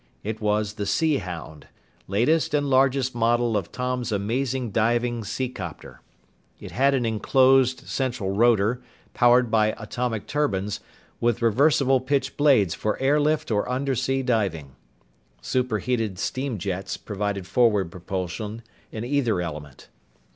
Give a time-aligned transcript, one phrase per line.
[0.23, 1.67] It was the Sea Hound,
[2.07, 5.99] latest and largest model of Tom's amazing diving seacopter.
[6.59, 8.81] It had an enclosed central rotor,
[9.13, 10.79] powered by atomic turbines,
[11.19, 14.75] with reversible pitch blades for air lift or undersea diving.
[15.39, 19.87] Superheated steam jets provided forward propulsion in either element.